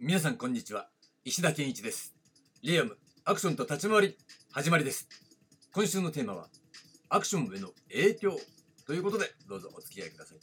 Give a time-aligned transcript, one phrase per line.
[0.00, 0.86] 皆さんこんにちは。
[1.24, 2.14] 石田健一です。
[2.62, 4.16] リアムアクションと立ち回り
[4.52, 5.08] 始まりです。
[5.74, 6.46] 今週のテーマは
[7.08, 8.36] アクションへの影響。
[8.86, 10.38] ということでどうぞお付き合いください。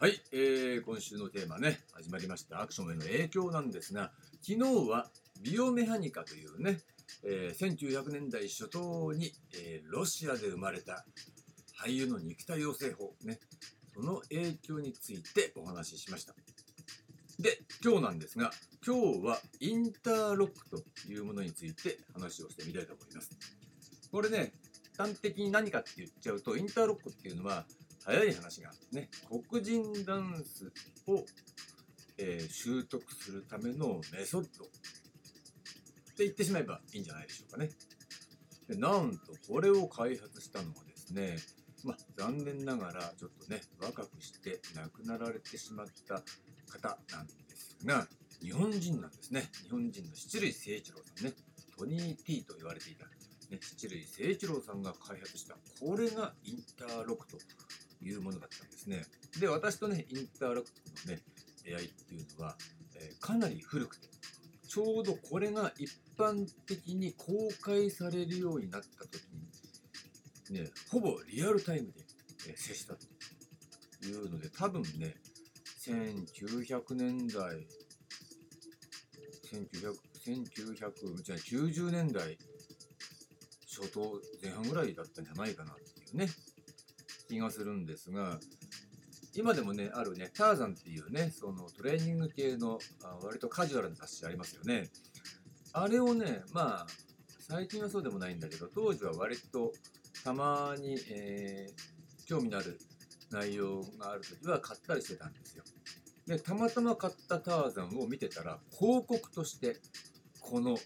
[0.00, 2.62] はい、えー、今週のテーマね始まりました。
[2.62, 5.10] アクションへの影響なんですが昨日は
[5.42, 6.78] ビオメハニカというね、
[7.26, 11.04] えー、1900年代初頭に、えー、ロシアで生まれた
[11.78, 13.38] 俳優の肉体養成法ね
[13.92, 16.34] その影響についてお話ししました。
[17.38, 18.50] で今日なんですが
[18.84, 23.30] 今日はインターロックというものについて話をしてみたいと思います。
[24.10, 24.52] これね
[24.96, 27.64] 端的に何かって言っちゃうとインターロックっていうのは
[28.04, 29.08] 早い話がね
[29.48, 30.72] 黒人ダンス
[31.06, 31.24] を、
[32.18, 34.68] えー、習得するためのメソッドっ
[36.16, 37.68] て言ってしまえばいいんじゃないでしょうかね。
[38.68, 39.18] でなんと
[39.48, 41.36] これを開発したのはですね
[41.84, 46.22] まあ、残念ながらちょっとね若くして亡くなられてしまった
[46.68, 48.06] 方なんですが
[48.40, 49.50] 日本人なんですね。
[49.64, 51.32] 日本人の七類誠一郎さんね。
[51.76, 53.06] トニー・ティーと言われていた、
[53.50, 57.38] ね、七類誠一郎さんが開発したこれがインターロックと
[58.00, 59.04] いうものだったんですね。
[59.40, 60.70] で私とねインターロック
[61.08, 61.22] のね
[61.64, 62.56] 出会いっていうのは、
[62.96, 64.08] えー、かなり古くて
[64.66, 69.48] ちょうどこれが一般的に公開されるようになった時に
[70.50, 72.00] ね、ほぼリアルタイムで、
[72.48, 75.14] え接したというので、多分ね、
[75.78, 77.66] 1900年代、
[79.52, 79.94] 1900、
[80.26, 82.36] 1900、じゃ90年代
[83.68, 86.28] 初頭前半ぐらいだったんじゃないかなっていうね、
[87.28, 88.40] 気がするんですが、
[89.34, 94.90] 今でもね、あるね、ターザンっていうね、そのトレーニング系のあ割とカジュアルな雑誌ありますよね。
[95.72, 96.86] あれをね、まあ、
[97.38, 99.72] 最近はそうでもないんだけど、当時は割と
[100.24, 102.80] たまに、えー、興味のある
[103.30, 105.64] 内容がある時は買ったりしてたんですよ。
[106.26, 109.80] で、たまたま買ったターザンを見てたら、広告として、
[110.40, 110.78] この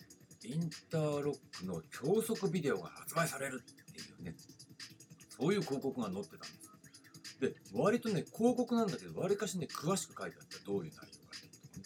[0.45, 4.35] インターロックの教則ビデオが発売されるっていうね、
[5.29, 6.63] そういう広告が載ってたんです。
[7.41, 11.85] で、割とね、広告なんだけど、わりかしね、詳しく書いてあったどういう内容かってことね。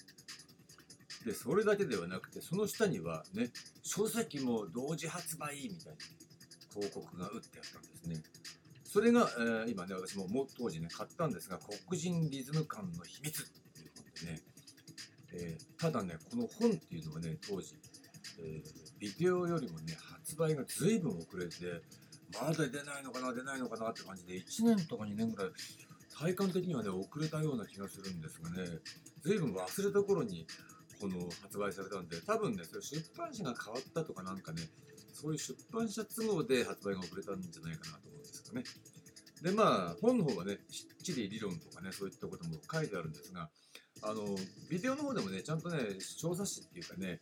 [1.24, 3.50] で、それだけではなくて、その下にはね、
[3.82, 5.98] 書籍も同時発売みたいな
[6.74, 8.22] 広告が打ってあったんですね。
[8.96, 14.40] それが、えー、今ね、私もも当時ね、買ったんですが、黒人リズム感の秘密っていう本でね、
[15.34, 17.74] えー、ただね、この本っていうのはね、当時、
[18.40, 21.82] えー、ビデオよりもね、発売が随分遅れて、
[22.40, 25.52] まだ出ないのかな、出ないのかなって感じで、1年とか2年ぐらい、
[26.18, 28.78] 体感的にはね、遅れたような気がするんですがね、
[29.20, 30.46] 随分忘れた頃に、
[30.98, 34.62] この発売されたんで、多分ね、それ出版社が変わったとかなんかね、
[35.12, 38.15] そういう出版社都合で発売が遅れたんじゃないかなと
[38.46, 38.64] ですよね。
[39.42, 43.50] で、まあ、本の方はね、しっちり理論とかね、そういったことも書いてあるんですが、
[44.02, 44.36] あの、
[44.68, 47.20] ビデオの方でもね、ちゃんとね、小冊子っていうかね、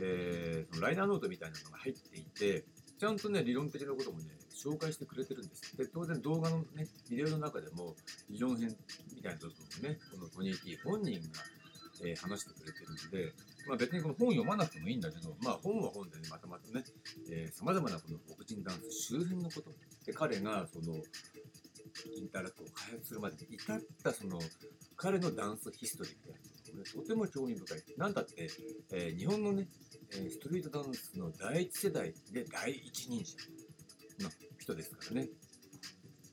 [0.00, 2.64] えー、そのライナーノートみたいなのが入っていて、
[2.98, 5.76] ちゃんとね、理論的なこともね、紹介してくれてるんです。
[5.76, 7.94] で、当然動画のね、ビデオの中でも、
[8.30, 8.74] 理論編
[9.14, 11.28] みたいな部分をね、このトニー・ティ本人が、
[12.02, 13.32] えー、話してくれてるので、
[13.68, 16.84] まあ、別にこの本読まなくてもいいんだけど、まあ、本は本でね、またまたね、
[17.52, 19.70] さまざまなこの黒人ダンス周辺のこと
[20.04, 20.96] で彼がその
[22.16, 24.40] インタラクトを開発するまでに至ったその
[24.96, 26.54] 彼のダンスヒストリーである
[26.92, 27.82] とても興味深い。
[27.96, 28.50] なんだって、
[28.92, 29.68] えー、日本のね、
[30.10, 33.36] ストリートダンスの第一世代で第一人者
[34.24, 35.28] の人ですからね。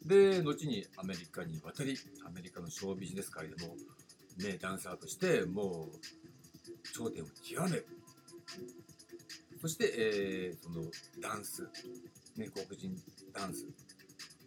[0.06, 1.96] で、後にアメリカに渡り、
[2.26, 3.76] アメリカのショービジネス界でも、
[4.38, 7.82] ね、ダンサーとしてもう頂点を極め。
[9.62, 10.84] そして、えー、その
[11.22, 11.64] ダンス、
[12.36, 12.96] ね、黒人
[13.34, 13.68] ダンス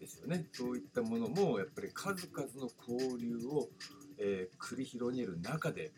[0.00, 0.48] ですよね。
[0.52, 3.68] そういったものも、やっぱり数々の交流を、
[4.18, 5.92] えー、繰り広げる中で、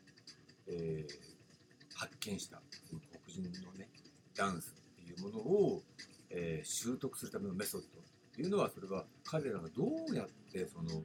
[0.67, 2.61] えー、発見した
[2.91, 3.89] 黒人のね、
[4.35, 5.83] ダンスっていうものを、
[6.31, 8.03] えー、習得するためのメソッドっ
[8.35, 11.03] ていうのは、それは彼らがどうやってその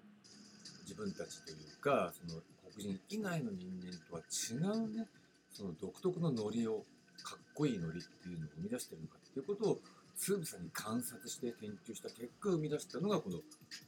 [0.84, 2.41] 自分たちというか、その
[2.76, 5.08] 黒人以外の人間とは違うね、
[5.52, 6.84] その独特のノリを
[7.23, 9.79] かっこいいノリっていうのを生み出してるのかっていうことを
[10.16, 13.38] つぶさに観察して研究した結果生み出したのがこの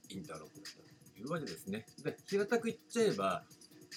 [0.10, 1.86] インターロックだったというわけですね。
[2.04, 3.44] で平たく言っちゃえば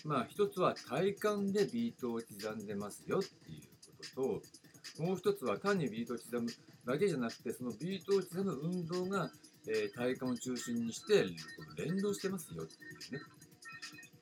[0.05, 3.63] まあ一つは体感でビートを刻んでますよっていう
[4.15, 4.41] こ
[4.95, 6.51] とともう一つは単にビートを刻む
[6.87, 9.31] だけじゃなくてそのビートを刻む運動が、
[9.69, 11.27] えー、体幹を中心にして
[11.77, 12.75] 連動してますよって
[13.15, 13.21] いうね。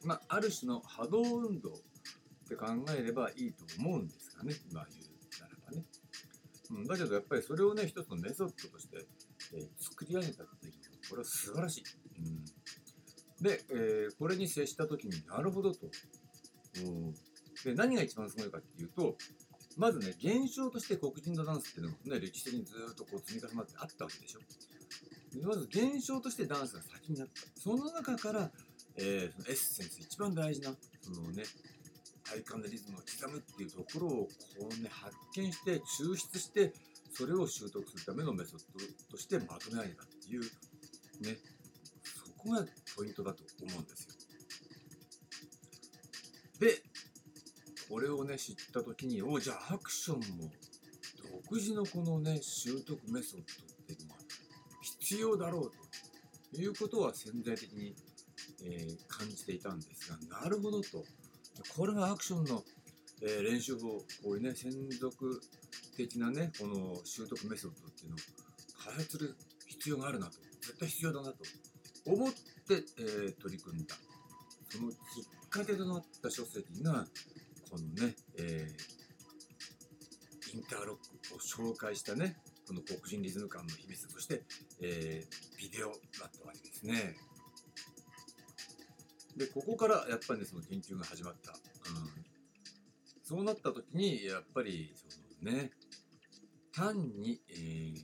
[0.05, 1.73] まあ、ある種の波動運動っ
[2.49, 2.67] て考
[2.97, 5.85] えればいいと思うんですがね、今言うならばね。
[6.71, 9.07] うん、だけどやっぱりそれをね、一つのメソッドとして、
[9.55, 11.85] えー、作り上げたっていうのは、これは素晴らしい。
[12.19, 15.87] うん、で、えー、これに接した時になるほどと、
[16.85, 17.13] うん、
[17.65, 19.17] で何が一番すごいかっていうと
[19.77, 24.41] まずね現象として黒人のダンスっていうのもね歴史的にずっとこう積み重なってあったわけでしょ。
[25.43, 27.61] まず現象としてダンスが先になった。
[27.61, 28.53] その中から、
[28.97, 31.45] えーそのエッセンス一番大事なそのね
[32.25, 34.29] 体感でリズムを刻むっていうところをこ
[34.71, 36.73] うね発見して抽出して
[37.13, 41.37] それを習得するためのメソッドとしてまとめ上げたっていうね
[42.17, 42.65] そこが
[42.97, 44.15] ポイントだと思うんですよ。
[46.61, 46.83] で
[47.89, 50.51] これをね知った時におじゃあアクションも
[51.45, 53.45] 独自のこのね習得メソッド
[53.83, 54.21] っていうのが
[54.83, 55.73] 必要だろう
[56.55, 57.95] ということは潜在的に、
[58.65, 61.05] えー感じていたんですがなるほどと。
[61.77, 62.65] これがアクションの、
[63.23, 65.41] えー練習法こういうね専属
[65.97, 68.19] 的なねこの習得メソッドっていうのを
[68.85, 69.37] 開発する
[69.69, 70.33] 必要があるなと。
[70.61, 71.37] 絶対必要だなと。
[72.07, 72.39] 思って、
[72.99, 73.95] えー取り組んだ。
[74.71, 74.97] そのきっ
[75.51, 77.07] かけとなった書籍が
[77.71, 78.67] このね、え
[80.53, 84.43] インターロックを紹介したねこの黒人リズム感の秘密として、
[84.81, 85.99] えービデオだっ
[86.31, 87.17] たわけですね。
[89.37, 91.57] でここからやっぱりねその研究が始まった、うん、
[93.23, 95.07] そうなった時にやっぱりそ
[95.45, 95.71] のね
[96.73, 97.95] 単に、えー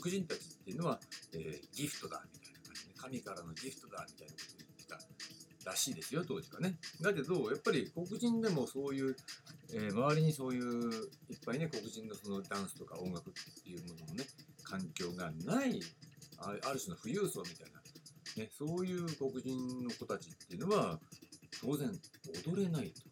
[0.00, 1.00] 黒人たちっていうのは、
[1.32, 2.94] えーギフトだみたいな感じでね。
[2.94, 6.76] 神からのギフトだみたいなことを言ってたらしいですよ当時はね。
[7.00, 9.16] だけどやっぱり黒人でもそういう、
[9.72, 10.92] えー周りにそういう
[11.30, 13.32] いっぱいね黒人のそのダンスとか音楽っ
[13.64, 14.26] ていうもののね
[14.62, 15.80] 環境がない
[16.38, 17.80] ある種の富裕層みたいな
[18.36, 20.98] ね、そういう黒人の子たちっていうのは
[21.60, 21.90] 当然
[22.46, 23.02] 踊れないと。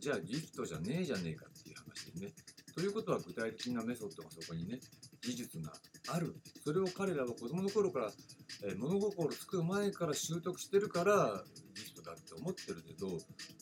[0.00, 2.32] じゃあギフトじゃねえじゃねえかっていう話でね。
[2.74, 4.78] ということは具体的なメソッドがそこにね
[5.22, 5.72] 技術が
[6.08, 6.36] ある。
[6.64, 8.12] それを彼らは子供の頃から、
[8.64, 11.42] えー物心つく前から習得してるから
[11.74, 13.18] ギフトだって思ってるけど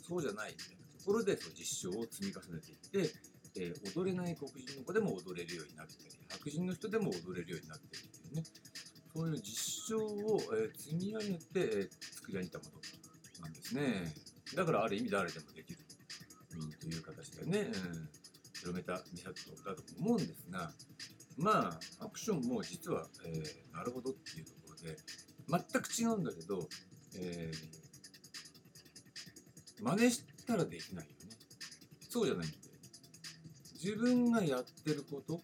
[0.07, 3.13] そうじゃないみたいなところでその実証を積み重ねていって、
[3.57, 8.43] えー踊れない黒人の子でも踊れるようになったり白人の人でも踊れるようになってるっていうね
[9.17, 12.71] そういう実証を、え積み上げて、え作り上げたもの
[13.43, 14.13] なんですね。
[14.55, 15.79] だからある意味誰でもできる、
[16.61, 18.09] うん、という形でね、うん、
[18.53, 20.71] 広めたメソッドだと思うんですが、
[21.39, 24.97] まあ、アクションも実は、えーなるほどっていうところで、
[25.49, 26.69] 全く違うんだけど、
[27.19, 27.87] えー
[29.83, 31.37] 真似したらできないよね。
[32.09, 32.57] そうじゃないんで。
[33.75, 35.43] 自分がやってること、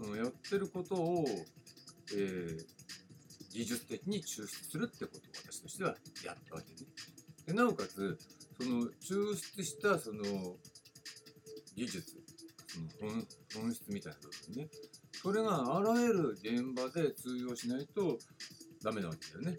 [0.00, 1.26] うん、やってることを、
[2.14, 2.78] えー
[3.50, 6.90] 技術的に抽出するってことを私としてはやったわけね。
[7.46, 8.18] でなおかつ
[8.60, 10.22] その抽出したその
[11.74, 12.02] 技術
[12.68, 13.26] その本
[13.62, 14.68] 本質みたいな部分ね
[15.12, 18.18] それがあらゆる現場で通用しないと
[18.82, 19.58] ダメなわけだよね。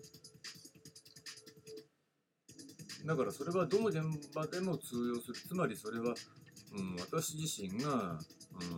[3.05, 4.01] だからそれはどの現
[4.33, 6.13] 場でも通用するつまりそれは、
[6.73, 8.19] うん、私自身が、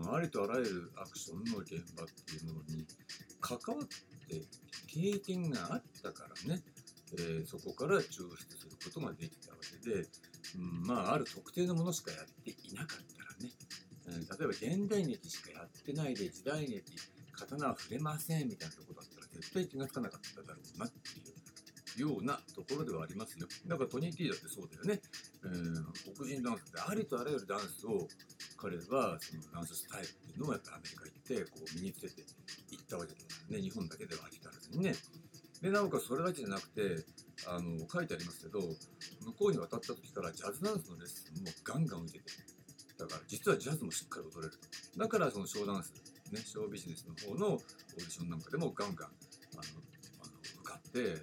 [0.05, 2.85] うん、ありとあらゆるアクションの現場っていうものに
[3.41, 4.41] 関わって
[4.87, 6.61] 経験があったからね、
[7.13, 10.07] えーそこから抽出することができたわけで、
[10.55, 13.51] うん、まあある特定のものしかやっていなかったらね、
[14.07, 16.83] うん例えば現代劇しかやってないで時代劇
[17.37, 21.40] 刀は触れませんみたいなとこだったら絶対気がつかなかっただろうなっていう。
[21.97, 25.01] ようなところではありますよだからトニー・ティーだってそうだよね、
[25.43, 28.07] うん、黒人ダンスってありとあらゆるダンスを
[28.57, 33.61] 彼はそのダンススタイルっていうのをやっぱアメリカ行ってこう身につけていったわけだからね。
[33.61, 34.93] 日本だけでは飽き足らずにね。
[35.61, 37.05] でなおかつそれだけじゃなくて
[37.47, 42.31] あの書いてありますけど向こうに渡った時からジャズダンスのレッスンもガンガン受けて
[42.97, 44.99] だから実はジャズもしっかり踊れると。
[44.99, 45.93] だからそのショーダンス
[46.31, 47.61] ねショービジネスの方のオー
[47.97, 49.61] ディションなんかでもガンガンあの
[50.21, 51.21] あの受かって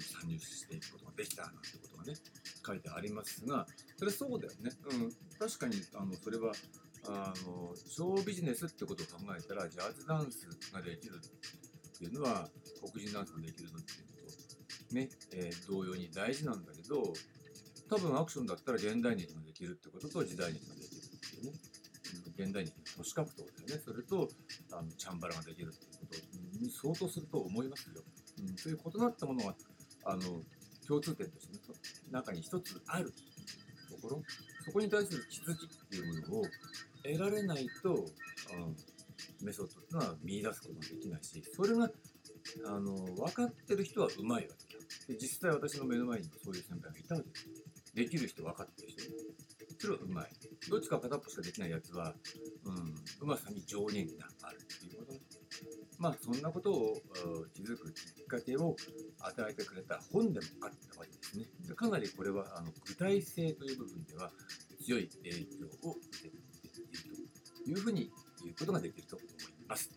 [0.00, 2.14] そっちの方に参入していくことができたなんてことがね
[2.66, 6.52] 書いてありますがそれそうだよね、うん、確かにあのそれは
[7.06, 12.48] あのショービジネスってことを考えたらジャズダンスができるっていうのは
[12.80, 14.14] 黒人ダンスができるのっていうの
[14.88, 17.12] とね、えー同様に大事なんだけど
[17.88, 21.52] 多分アクションだったら現代劇ができるってことと時代劇ができるっていうね、
[22.36, 23.82] 現代劇の都市格闘だよね。
[23.84, 24.28] それと
[24.72, 28.02] あのチャンバラができるっていうことに相当すると思いますよ。
[28.40, 29.54] うん、そういう異なったものが
[30.04, 30.20] あの
[30.86, 31.60] 共通点として、ね、
[32.10, 33.12] 中に一つある
[33.90, 34.22] ところ
[34.64, 36.44] そこに対する気づきっていうものを
[37.02, 38.06] 得られないと、うん、
[39.42, 41.90] メソッドっていうのは見出すことができないしそれが
[42.66, 44.84] あの分かってる人はうまいわけだ。
[45.08, 47.64] で実際私の目の前にもそういう先輩がいたわけです。
[47.94, 49.02] できる人分かってる人。
[49.78, 50.30] それはうまい。
[50.70, 52.14] どっちか片っぽしかできないやつは、
[52.64, 55.12] うん、うまさに上限があるっていうこと。
[55.12, 55.20] ね
[55.98, 56.96] まあそんなことを
[57.54, 58.76] 気づくきっかけを
[59.26, 61.46] 与えてくれた本でもあったわけですね。
[61.74, 64.30] かなりこれはあの具体性という部分では
[64.84, 66.38] 強い影響を受けている
[67.64, 68.10] というふうに
[68.42, 69.28] 言うことができると思い
[69.68, 69.90] ます。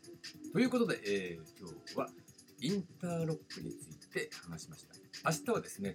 [0.54, 2.10] ということで、えー今日は
[2.60, 4.96] インターロックについて話しました。
[5.30, 5.94] 明日はですね、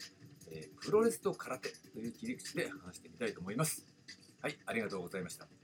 [0.51, 3.87] えープロレスと空手という切り口で話してみたいと思います。
[4.41, 5.62] はい、ありがとうございました。